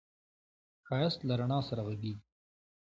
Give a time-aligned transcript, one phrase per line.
[0.87, 2.13] ښایست له رڼا سره غږېږي